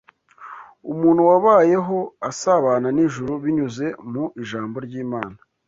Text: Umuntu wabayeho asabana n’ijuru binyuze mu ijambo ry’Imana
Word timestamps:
Umuntu 0.91 1.21
wabayeho 1.29 1.97
asabana 2.29 2.87
n’ijuru 2.95 3.33
binyuze 3.43 3.85
mu 4.11 4.23
ijambo 4.41 4.75
ry’Imana 4.85 5.37